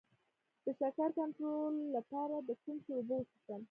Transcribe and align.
د 0.65 0.67
شکر 0.79 1.09
کنټرول 1.19 1.73
لپاره 1.95 2.35
د 2.47 2.49
کوم 2.61 2.77
شي 2.83 2.91
اوبه 2.97 3.15
وڅښم؟ 3.19 3.59